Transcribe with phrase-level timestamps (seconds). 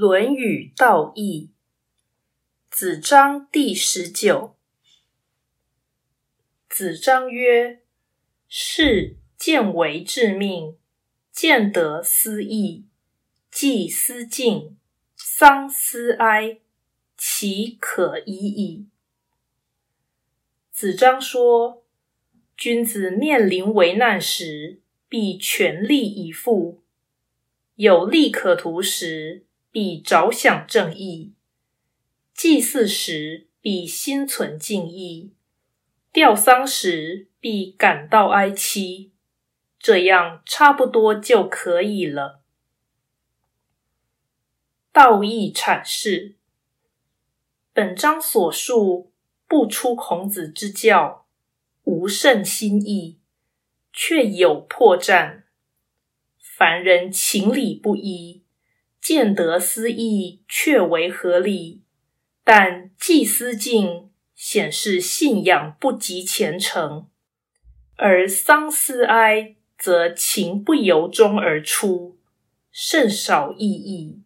[0.02, 1.50] 《论语·道义》
[2.74, 4.56] 子章第十九。
[6.70, 7.82] 子张曰
[8.48, 10.78] ：“是见为致命，
[11.30, 12.86] 见得思义，
[13.50, 14.78] 祭思敬，
[15.14, 16.60] 丧思哀，
[17.18, 18.86] 其可已矣。”
[20.72, 21.84] 子张说
[22.56, 24.80] ：“君子面临危难时，
[25.10, 26.80] 必全力以赴；
[27.74, 31.34] 有利可图时，”必着想正义，
[32.34, 35.32] 祭祀时必心存敬意，
[36.12, 39.12] 吊丧时必感到哀戚，
[39.78, 42.42] 这样差不多就可以了。
[44.92, 46.34] 道义阐释：
[47.72, 49.12] 本章所述
[49.46, 51.26] 不出孔子之教，
[51.84, 53.20] 无甚新意，
[53.92, 55.44] 却有破绽。
[56.38, 58.42] 凡人情理不一。
[59.12, 61.80] 见得思义，却为合理；
[62.44, 67.06] 但祭思敬，显示信仰不及虔诚；
[67.96, 72.18] 而丧思哀，则情不由衷而出，
[72.70, 74.20] 甚少意义。